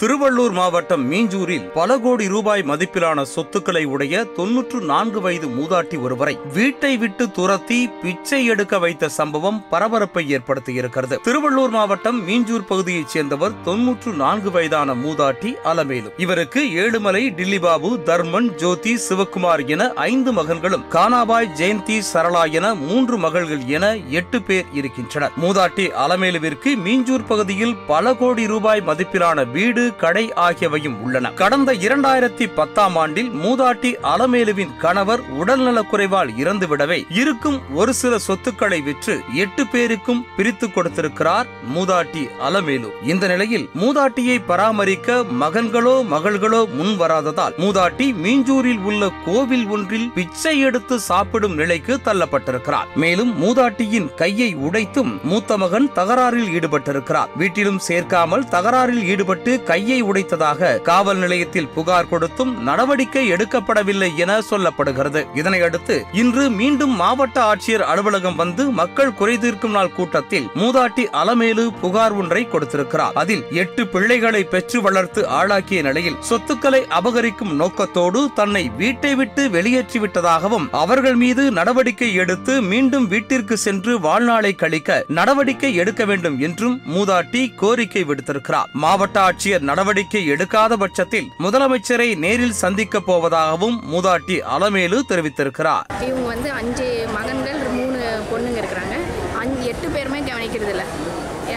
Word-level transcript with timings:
திருவள்ளூர் 0.00 0.52
மாவட்டம் 0.52 1.12
மீஞ்சூரில் 1.12 1.70
பல 1.72 1.98
கோடி 1.98 2.28
ரூபாய் 2.28 2.62
மதிப்பிலான 2.62 3.22
சொத்துக்களை 3.22 3.84
உடைய 3.84 4.24
தொன்னூற்று 4.24 4.80
நான்கு 4.80 5.20
வயது 5.20 5.46
மூதாட்டி 5.46 6.00
ஒருவரை 6.00 6.38
வீட்டை 6.54 6.96
விட்டு 6.96 7.30
துரத்தி 7.30 7.88
பிச்சை 8.02 8.44
எடுக்க 8.44 8.78
வைத்த 8.78 9.08
சம்பவம் 9.08 9.64
பரபரப்பை 9.70 10.36
ஏற்படுத்தியிருக்கிறது. 10.36 11.18
திருவள்ளூர் 11.24 11.68
மாவட்டம் 11.68 12.28
மீஞ்சூர் 12.28 12.66
பகுதியைச் 12.66 13.08
சேர்ந்தவர் 13.08 13.52
தொன்னூற்று 13.64 14.12
நான்கு 14.12 14.50
வயதான 14.50 14.94
மூதாட்டி 14.94 15.54
அலமேலு. 15.64 16.12
இவருக்கு 16.16 16.62
ஏழுமலை 16.62 17.24
டில்லிபாபு 17.40 18.02
தர்மன் 18.02 18.54
ஜோதி 18.54 18.98
சிவக்குமார் 19.08 19.66
என 19.66 19.92
ஐந்து 19.94 20.32
மகன்களும் 20.32 20.84
கானாபாய் 20.90 21.50
ஜெயந்தி 21.56 22.00
சரளா 22.12 22.50
என 22.50 22.74
மூன்று 22.74 23.18
மகள்கள் 23.18 23.66
என 23.66 23.96
எட்டு 23.96 24.42
பேர் 24.42 24.64
இருக்கின்றனர். 24.72 25.32
மூதாட்டி 25.42 25.88
அலமேலுவிற்கு 26.06 26.76
மீஞ்சூர் 26.86 27.28
பகுதியில் 27.28 27.76
பல 27.86 28.14
கோடி 28.14 28.46
ரூபாய் 28.46 28.84
மதிப்பிலான 28.86 29.50
வீடு 29.50 29.86
கடை 29.96 30.32
ஆகியவையும் 30.36 30.96
உள்ளன. 31.02 31.30
கடந்த 31.30 31.74
இரண்டாயிரத்தி 31.74 32.46
பத்தாம் 32.54 32.96
ஆண்டில் 32.96 33.30
மூதாட்டி 33.30 33.94
அலமேலுவின் 34.02 34.76
கணவர் 34.78 35.20
உடல்நலக்குறைவால் 35.40 36.30
இறந்துவிடவே 36.38 37.04
இருக்கும் 37.08 37.60
ஒரு 37.74 37.94
சில 37.94 38.18
சொத்துக்களை 38.18 38.80
விற்று 38.80 39.20
எட்டு 39.34 39.66
பேருக்கும் 39.66 40.24
பிரித்து 40.36 40.72
கொடுத்திருக்கிறார் 40.72 41.46
மூதாட்டி 41.76 42.28
அலமேலு. 42.48 42.90
இந்த 43.02 43.26
நிலையில் 43.26 43.68
மூதாட்டியை 43.80 44.38
பராமரிக்க 44.46 45.24
மகன்களோ 45.40 45.96
மகள்களோ 46.10 46.60
முன் 46.74 47.00
வராததால் 47.00 47.56
மூதாட்டி 47.58 48.06
மீஞ்சூரில் 48.24 48.82
உள்ள 48.82 49.12
கோவில் 49.24 49.66
ஒன்றில் 49.66 50.10
பிச்சை 50.14 50.58
எடுத்து 50.58 51.00
சாப்பிடும் 51.00 51.54
நிலைக்கு 51.54 51.98
தள்ளப்பட்டிருக்கிறார். 52.04 52.88
மேலும் 52.94 53.42
மூதாட்டியின் 53.42 54.14
கையை 54.14 54.56
உடைத்தும் 54.56 55.22
மூத்த 55.22 55.56
மகன் 55.56 55.90
தகராறில் 55.94 56.50
ஈடுபட்டிருக்கிறார். 56.56 57.28
வீட்டிலும் 57.36 57.80
சேர்க்காமல் 57.88 58.44
தகராறில் 58.44 59.04
ஈடுபட்டு 59.04 59.62
கை 59.62 59.77
கையை 59.78 59.98
உடைத்ததாக 60.02 60.68
காவல் 60.82 61.18
நிலையத்தில் 61.18 61.68
புகார் 61.74 62.08
கொடுத்தும் 62.08 62.52
நடவடிக்கை 62.62 63.22
எடுக்கப்படவில்லை 63.32 64.08
என 64.22 64.38
சொல்லப்படுகிறது. 64.50 65.20
இதனையடுத்து 65.40 65.96
இன்று 66.12 66.44
மீண்டும் 66.50 66.94
மாவட்ட 67.00 67.38
ஆட்சியர் 67.50 67.84
அலுவலகம் 67.90 68.38
வந்து 68.40 68.64
மக்கள் 68.78 69.12
குறைதீர்க்கும் 69.20 69.74
நாள் 69.76 69.92
கூட்டத்தில் 69.98 70.48
மூதாட்டி 70.60 71.04
அலமேலு 71.20 71.64
புகார் 71.82 72.12
ஒன்றை 72.12 72.42
கொடுத்திருக்கிறார். 72.46 73.14
அதில் 73.14 73.44
எட்டு 73.62 73.84
பிள்ளைகளை 73.86 74.42
பெற்று 74.44 74.80
வளர்த்து 74.86 75.22
ஆளாக்கிய 75.38 75.82
நிலையில் 75.82 76.18
சொத்துக்களை 76.30 76.82
அபகரிக்கும் 76.98 77.54
நோக்கத்தோடு 77.60 78.22
தன்னை 78.34 78.64
வீட்டை 78.82 79.14
விட்டு 79.14 79.44
வெளியேற்றி 79.50 80.00
விட்டதாகவும் 80.06 80.66
அவர்கள் 80.82 81.18
மீது 81.24 81.44
நடவடிக்கை 81.60 82.10
எடுத்து 82.24 82.56
மீண்டும் 82.72 83.08
வீட்டிற்கு 83.14 83.58
சென்று 83.66 83.94
வாழ்நாளை 84.08 84.54
கழிக்க 84.64 85.04
நடவடிக்கை 85.20 85.72
எடுக்க 85.74 86.04
வேண்டும் 86.04 86.40
என்றும் 86.48 86.76
மூதாட்டி 86.96 87.44
கோரிக்கை 87.62 88.04
விடுத்திருக்கிறார். 88.04 88.68
மாவட்ட 88.84 89.16
ஆட்சியர் 89.20 89.66
நடவடிக்கை 89.68 90.20
எடுக்காத 90.32 90.72
பட்சத்தில் 90.82 91.28
முதலமைச்சரை 91.44 92.08
நேரில் 92.24 92.58
சந்திக்கப் 92.62 93.06
போவதாகவும் 93.08 93.76
மூதாட்டி 93.92 94.36
அலமேலு 94.54 94.98
தெரிவித்திருக்கிறார். 95.10 95.86
இவங்க 96.08 96.26
வந்து 96.34 96.50
அஞ்சு 96.60 96.88
மகன்கள் 97.16 97.58
மூணு 97.78 98.00
பொண்ணுங்க 98.30 98.58
இருக்கிறாங்க. 98.62 98.96
அஞ்சு 99.42 99.62
எட்டு 99.72 99.88
பேருமே 99.96 100.20
கவனிக்கிறது 100.30 100.72
இல்லை. 100.74 100.86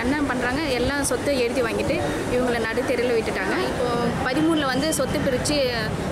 என்ன 0.02 0.18
பண்ணுறாங்க 0.28 0.62
எல்லா 0.80 0.98
சொத்தை 1.10 1.32
எழுதி 1.46 1.62
வாங்கிட்டு 1.66 1.96
இவங்கள 2.36 2.58
நடுத்தெருவில் 2.66 3.16
விட்டுட்டாங்க. 3.18 3.56
இப்போ 3.70 3.88
பதிமூணில் 4.28 4.70
வந்து 4.72 4.88
சொத்து 5.00 5.18
பிரித்து 5.26 5.58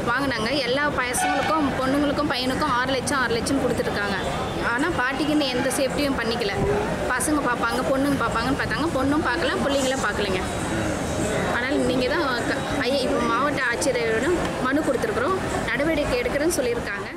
வாங்கினாங்க. 0.09 0.49
எல்லா 0.67 0.85
பசங்களுக்கும் 0.99 1.69
பொண்ணுங்களுக்கும் 1.79 2.31
பையனுக்கும் 2.33 2.73
ஆறு 2.79 2.91
லட்சம் 2.95 3.19
ஆறு 3.23 3.33
லட்சம் 3.37 3.61
கொடுத்துருக்காங்க 3.63 4.17
ஆனால் 4.73 4.95
பாட்டிக்குன்னு 4.99 5.47
எந்த 5.55 5.69
சேஃப்டியும் 5.79 6.19
பண்ணிக்கல. 6.21 6.55
பசங்க 7.13 7.39
பார்ப்பாங்க 7.49 7.81
பொண்ணுங்க 7.91 8.19
பார்ப்பாங்கன்னு 8.23 8.61
பார்த்தாங்க. 8.61 8.89
பொண்ணும் 8.97 9.25
பார்க்கல 9.29 9.55
பிள்ளைங்களும் 9.65 10.05
பார்க்கலைங்க. 10.07 10.43
ஆனால் 11.55 11.77
ஆட்சியரிடம் 13.79 14.37
மனு 14.63 14.79
கொடுத்துருக்குறோம். 14.81 15.37
நடவடிக்கை 15.65 16.21
எடுக்கிறேன்னு 16.21 16.57
சொல்லியிருக்காங்க. 16.57 17.07